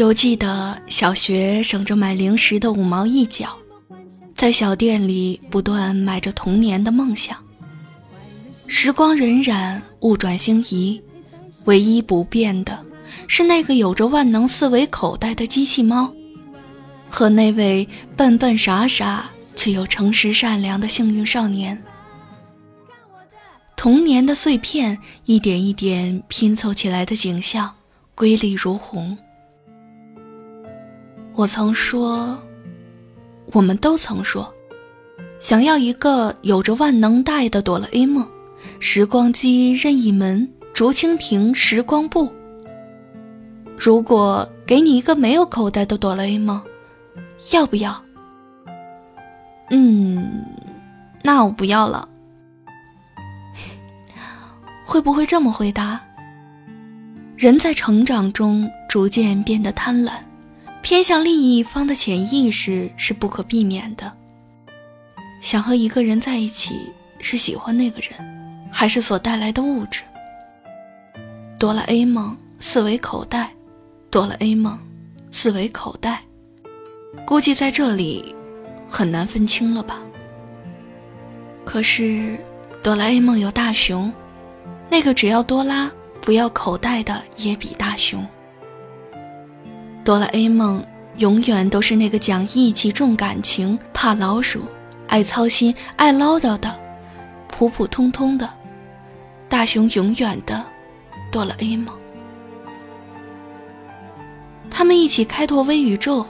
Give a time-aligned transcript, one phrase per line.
[0.00, 3.54] 犹记得小学省着买零食的五毛一角，
[4.34, 7.36] 在小店里不断买着童年的梦想。
[8.66, 10.98] 时光荏苒，物转星移，
[11.66, 12.82] 唯一不变的
[13.28, 16.10] 是那个有着万能四维口袋的机器猫，
[17.10, 17.86] 和那位
[18.16, 21.78] 笨笨傻傻却又诚实善良的幸运少年。
[23.76, 27.74] 童年的碎片，一点一点拼凑起来的景象，
[28.14, 29.18] 瑰丽如虹。
[31.40, 32.38] 我曾说，
[33.52, 34.52] 我们都曾说，
[35.40, 38.28] 想要一个有着万能袋的哆啦 A 梦，
[38.78, 42.30] 时光机任意门，竹蜻蜓时光布。
[43.78, 46.60] 如果给你一个没有口袋的哆啦 A 梦，
[47.54, 48.04] 要不要？
[49.70, 50.44] 嗯，
[51.22, 52.06] 那我不要了。
[54.84, 55.98] 会不会这么回答？
[57.34, 60.12] 人在成长中逐渐变得贪婪。
[60.82, 64.12] 偏向另一方的潜意识是不可避免的。
[65.40, 68.12] 想和一个人在一起，是喜欢那个人，
[68.70, 70.02] 还是所带来的物质？
[71.58, 73.52] 哆啦 A 梦四维口袋，
[74.10, 74.78] 哆啦 A 梦
[75.30, 76.22] 四维口袋，
[77.26, 78.34] 估计在这里
[78.88, 80.00] 很难分清了吧？
[81.64, 82.38] 可是
[82.82, 84.12] 哆啦 A 梦有大熊，
[84.90, 85.90] 那个只要多拉
[86.22, 88.26] 不要口袋的也比大熊。
[90.10, 90.84] 哆啦 A 梦
[91.18, 94.64] 永远都是那个讲义气、重感情、怕老鼠、
[95.06, 96.76] 爱操心、爱唠叨的
[97.46, 98.50] 普普通通的
[99.48, 100.64] 大雄，永远的
[101.30, 101.94] 哆啦 A 梦。
[104.68, 106.26] 他们一起开拓微宇宙，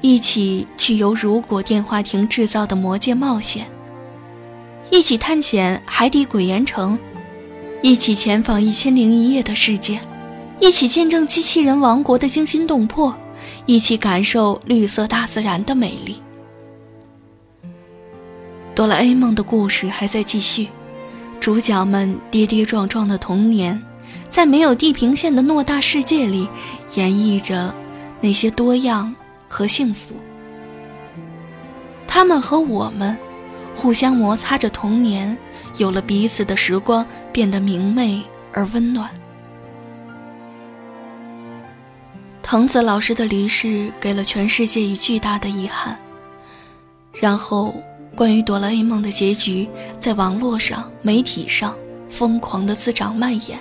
[0.00, 3.68] 一起去游如果电话亭制造的魔界冒险，
[4.90, 6.98] 一起探险海底鬼岩城，
[7.82, 10.00] 一起前往一千零一夜的世界。
[10.60, 13.14] 一起见证机器人王国的惊心动魄，
[13.64, 16.20] 一起感受绿色大自然的美丽。
[18.74, 20.68] 哆啦 A 梦的故事还在继续，
[21.38, 23.80] 主角们跌跌撞撞的童年，
[24.28, 26.48] 在没有地平线的偌大世界里，
[26.96, 27.72] 演绎着
[28.20, 29.14] 那些多样
[29.48, 30.14] 和幸福。
[32.06, 33.16] 他们和我们，
[33.76, 35.36] 互相摩擦着童年，
[35.76, 39.08] 有了彼此的时光变得明媚而温暖。
[42.50, 46.00] 藤子老师的离世给了全世界以巨大的遗憾。
[47.12, 47.74] 然后，
[48.16, 51.76] 关于哆啦 A 梦的结局在网络上、媒体上
[52.08, 53.60] 疯狂的滋长蔓延。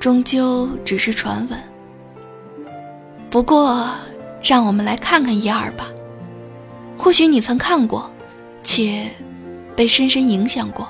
[0.00, 1.56] 终究只是传闻。
[3.30, 3.88] 不过，
[4.42, 5.86] 让我们来看看一二吧。
[6.98, 8.10] 或许你曾看过，
[8.64, 9.08] 且
[9.76, 10.88] 被深深影响过。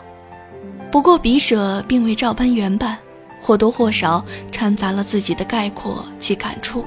[0.91, 2.97] 不过，笔者并未照搬原版。
[3.45, 6.83] 或多或少掺杂了自己的概括及感触。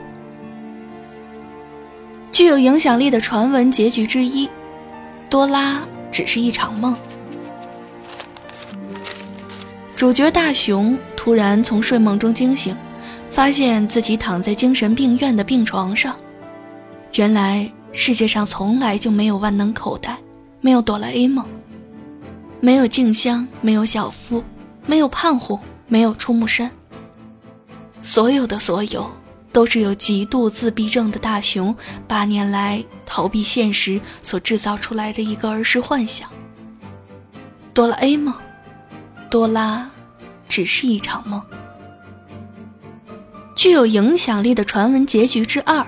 [2.31, 4.50] 具有影响力的传闻结局之一：
[5.29, 6.95] 多拉只是一场梦。
[9.95, 12.75] 主角大雄突然从睡梦中惊醒，
[13.29, 16.18] 发现自己躺在精神病院的病床上。
[17.13, 20.18] 原来世界上从来就没有万能口袋，
[20.59, 21.45] 没有哆啦 A 梦，
[22.59, 24.44] 没有静香，没有小夫，
[24.88, 25.59] 没有胖虎。
[25.88, 26.70] 没有出木山，
[28.02, 29.09] 所有的所有，
[29.52, 31.75] 都是有极度自闭症的大雄
[32.08, 36.30] 八年来逃避现实所制造出来的一个儿时幻想。
[37.74, 38.34] 哆啦 A 梦，
[39.30, 39.90] 哆啦，
[40.50, 41.42] 只是一场梦。
[43.56, 45.86] 具有影响力的传闻结局之二，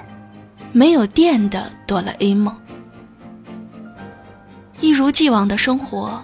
[0.72, 2.56] 没有电的哆啦 A 梦。
[4.80, 6.24] 一如既往的生活，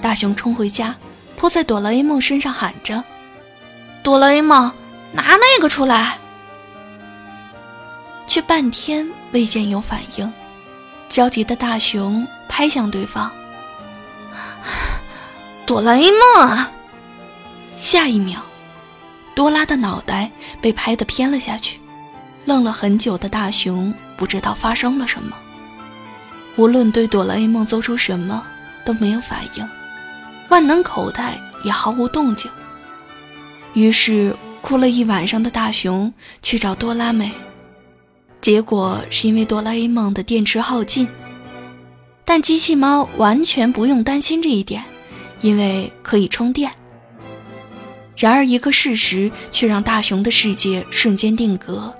[0.00, 0.96] 大雄冲回家。
[1.40, 3.02] 扑在哆啦 A 梦身上喊着
[4.04, 4.70] ：“哆啦 A 梦，
[5.10, 6.18] 拿那个出来！”
[8.28, 10.30] 却半天未见有反应。
[11.08, 13.32] 焦急的大雄拍向对方
[15.64, 16.66] ：“哆啦 A 梦！”！
[17.78, 18.40] 下一秒，
[19.34, 21.80] 多拉的脑袋被拍得偏了下去。
[22.44, 25.34] 愣了很久的大雄不知道发生了什么，
[26.56, 28.46] 无论对哆啦 A 梦做出什么
[28.84, 29.66] 都没有反应。
[30.50, 32.50] 万能口袋也毫无动静，
[33.72, 36.12] 于是哭了一晚上的大熊
[36.42, 37.30] 去找哆啦美，
[38.40, 41.08] 结果是因为哆啦 A 梦的电池耗尽。
[42.24, 44.84] 但机器猫完全不用担心这一点，
[45.40, 46.70] 因为可以充电。
[48.16, 51.94] 然而，一个事实却让大熊的世界瞬间定格。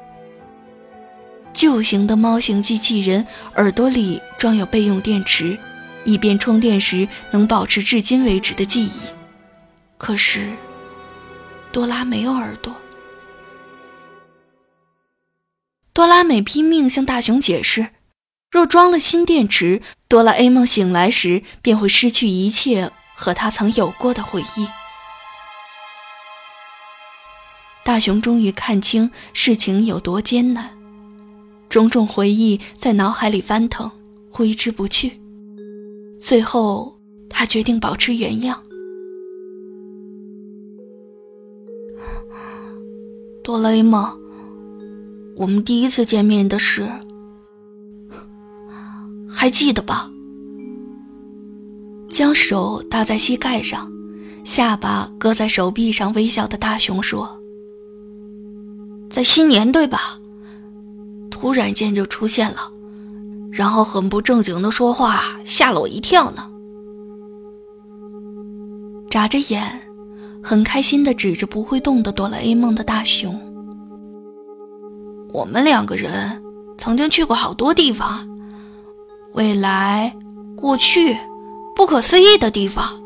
[1.53, 3.27] 旧型的猫型机器人
[3.57, 5.59] 耳朵里装有备用电池，
[6.05, 9.03] 以便充电时能保持至今为止的记忆。
[9.99, 10.51] 可是，
[11.71, 12.75] 多拉没有耳朵。
[15.93, 17.89] 多拉美拼命向大雄解释：
[18.51, 24.67] 若装了新电池，哆啦 A 梦醒来时便会失去一切和他曾有过的回忆。
[27.85, 30.71] 大雄终于看清事情有多艰难，
[31.69, 33.91] 种种回忆在脑海里翻腾，
[34.31, 35.20] 挥之不去。
[36.23, 37.01] 最后，
[37.31, 38.63] 他决定保持原样。
[43.43, 44.07] 哆啦 A 梦，
[45.37, 46.87] 我们第一次见面的事，
[49.27, 50.11] 还记得吧？
[52.11, 53.91] 将手搭在膝盖上，
[54.45, 57.41] 下巴搁在手臂上，微笑的大雄说。
[59.11, 60.21] 在新年对吧？
[61.31, 62.59] 突然间就出现了，
[63.51, 66.51] 然后很不正经的说话，吓了我一跳呢。
[69.11, 69.83] 眨着眼，
[70.43, 73.39] 很开心的指着不会动的哆啦 A 梦的大熊。
[75.33, 76.43] 我们两个人
[76.79, 78.29] 曾经去过好多地方，
[79.33, 80.17] 未来、
[80.57, 81.17] 过去，
[81.75, 83.01] 不可思议的地方。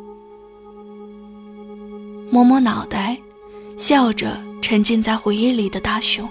[2.31, 3.19] 摸摸脑袋，
[3.77, 4.39] 笑着。
[4.65, 6.27] 沉浸在回忆里的大雄，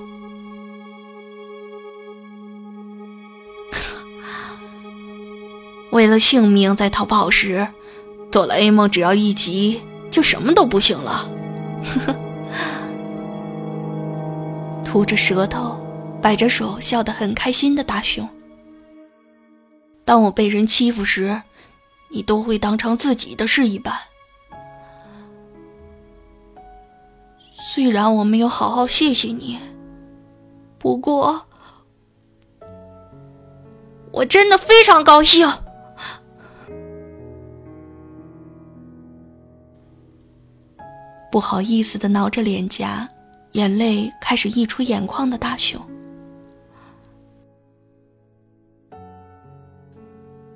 [6.04, 7.66] 为了性命在逃跑时，
[8.30, 11.30] 哆啦 A 梦只要一急就什么都不行了。
[14.84, 15.80] 吐着舌头，
[16.22, 18.28] 摆着手，笑得很开心的大雄。
[20.04, 21.42] 当我被人欺负时，
[22.12, 23.94] 你都会当成自己的事一般。
[27.74, 29.58] 虽然我没有好好谢谢你，
[30.78, 31.46] 不过
[34.12, 35.50] 我真的非常高兴。
[41.34, 43.10] 不好意思的挠着脸颊，
[43.54, 45.82] 眼泪开始溢出眼眶的大熊。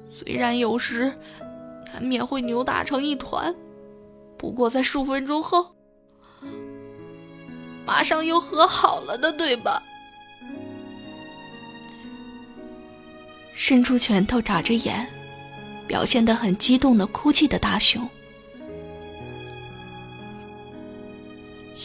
[0.07, 1.11] 虽然有时
[1.91, 3.55] 难免会扭打成一团，
[4.37, 5.75] 不过在数分钟后。
[7.83, 9.81] 马上又和好了的，对吧？
[13.51, 15.07] 伸出拳头，眨着眼，
[15.87, 18.07] 表现得很激动的哭泣的大熊。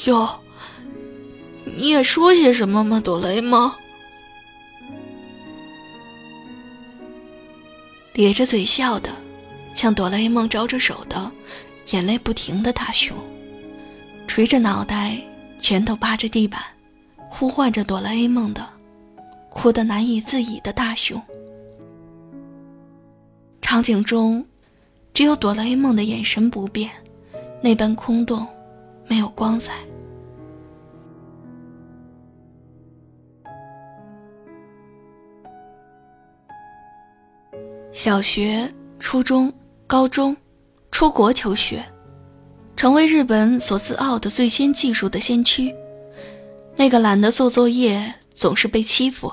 [0.07, 0.41] 哟，
[1.65, 3.73] 你也说些什么吗，哆啦 A 梦？
[8.15, 9.11] 咧着嘴笑的，
[9.75, 11.31] 向哆啦 A 梦招着手的，
[11.93, 13.17] 眼泪不停的大熊，
[14.27, 15.19] 垂着脑袋。
[15.61, 16.61] 拳头扒着地板，
[17.31, 18.69] 呼唤着哆啦 A 梦的，
[19.49, 21.23] 哭得难以自已的大熊。
[23.61, 24.45] 场景中，
[25.15, 26.91] 只有哆啦 A 梦的眼神不变，
[27.63, 28.45] 那般空洞，
[29.07, 29.75] 没有光彩。
[37.95, 39.53] 小学、初中、
[39.87, 40.35] 高中，
[40.91, 41.85] 出国求学。
[42.75, 45.73] 成为日本所自傲的最先技术的先驱，
[46.75, 49.31] 那个懒得做作业、总是被欺负、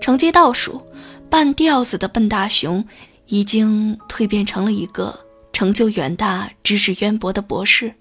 [0.00, 0.82] 成绩倒数、
[1.28, 2.84] 半吊子的笨大熊，
[3.26, 7.94] 已经蜕变成了一个成就远大、知识渊博的博士。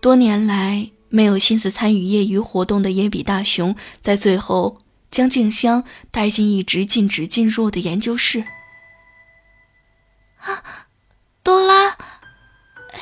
[0.00, 4.78] 多年来没有心思参与业余活动的野比大雄，在最后
[5.10, 8.42] 将静香带进一直禁止进入的研究室。
[10.46, 10.86] 啊，
[11.42, 11.96] 哆啦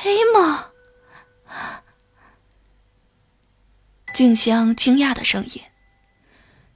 [0.03, 0.59] ，A 梦。
[4.13, 5.61] 静香惊讶的声音。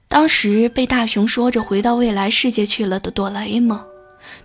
[0.08, 3.84] 当时被大雄说着回到未来世界去了的哆啦 A 梦，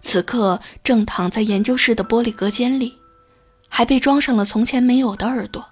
[0.01, 2.97] 此刻正躺在研究室的玻璃隔间里，
[3.67, 5.67] 还被装上了从前没有的耳朵。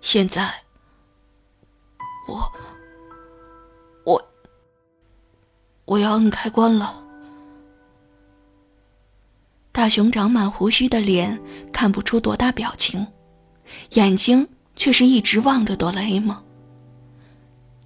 [0.00, 0.62] 现在，
[2.28, 2.52] 我，
[4.04, 4.28] 我，
[5.86, 7.07] 我要摁开关了。
[9.78, 11.40] 大雄长满胡须的脸
[11.72, 13.06] 看不出多大表情，
[13.92, 14.48] 眼睛。
[14.74, 16.36] 却是一直望着哆啦 A 梦，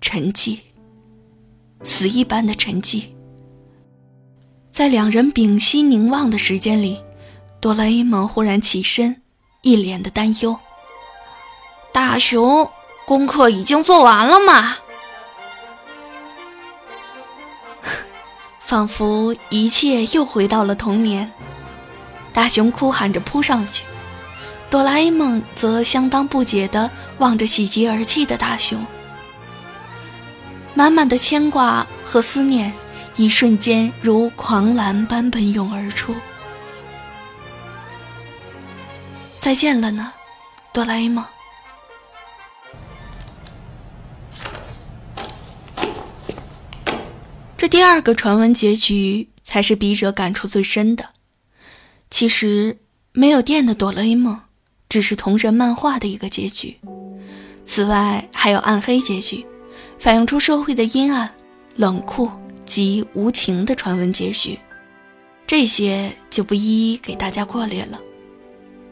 [0.03, 0.59] 沉寂，
[1.83, 3.05] 死一般的沉寂。
[4.71, 7.03] 在两人屏息凝望的时间里，
[7.63, 9.23] 哆啦 A 梦忽然起身，
[9.63, 10.59] 一脸的担忧
[11.95, 12.71] ：“大熊，
[13.07, 14.77] 功课已经做完了吗？
[18.61, 21.33] 仿佛一切又回到了童年。
[22.33, 23.85] 大熊哭喊着扑上去，
[24.71, 28.85] 哆啦 A 梦则相当不解地望着喜极而泣的大熊，
[30.75, 32.73] 满满的牵挂和思念，
[33.17, 36.15] 一瞬间如狂澜般奔涌而出。
[39.39, 40.13] 再见了呢，
[40.73, 41.25] 哆啦 A 梦。
[47.59, 51.11] 这第二个传闻结局才是笔者感触最深的。
[52.13, 52.77] 其实，
[53.13, 54.39] 没有电的哆啦 A 梦
[54.87, 56.77] 只是同人漫画的一个结局。
[57.65, 59.47] 此外，还有暗黑结局，
[59.99, 61.33] 反映出社会的阴暗、
[61.75, 62.31] 冷酷
[62.67, 64.59] 及无情的传闻结局。
[65.47, 67.99] 这些就不一一给大家过列了。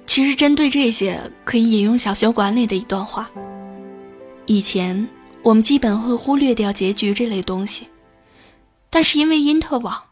[0.06, 3.30] 其实，针对这些，可以引用小学馆里的一段话：
[4.46, 5.06] 以前
[5.42, 7.86] 我们基本会忽略掉结局这类东西。
[8.88, 10.04] 但是因为因特网，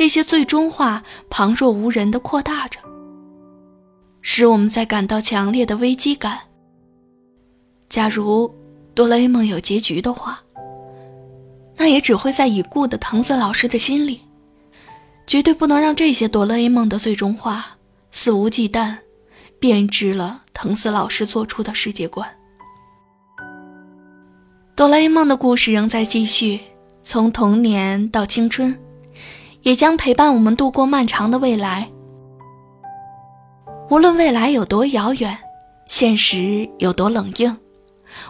[0.00, 2.80] 这些最终化旁若无人的扩大着，
[4.22, 6.38] 使我们在感到强烈的危机感。
[7.90, 8.50] 假如
[8.94, 10.40] 哆啦 A 梦有结局的话，
[11.76, 14.22] 那也只会在已故的藤子老师的心里，
[15.26, 17.76] 绝对不能让这些哆啦 A 梦的最终化
[18.10, 18.96] 肆无忌惮，
[19.58, 22.26] 编织了藤子老师做出的世界观。
[24.74, 26.60] 哆啦 A 梦的故事仍在继续。
[27.02, 28.74] 从童年到青春，
[29.62, 31.90] 也将陪伴我们度过漫长的未来。
[33.88, 35.36] 无论未来有多遥远，
[35.86, 37.56] 现实有多冷硬，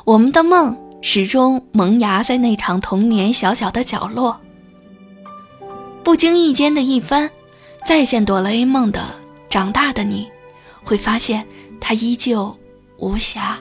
[0.05, 4.41] 我们的梦始终萌芽在那场童年小小的角落。
[6.03, 7.31] 不经意间的一番，
[7.85, 9.05] 再见哆啦 A 梦的
[9.49, 10.31] 长大的你，
[10.83, 11.47] 会发现
[11.79, 12.57] 它依旧
[12.97, 13.59] 无瑕。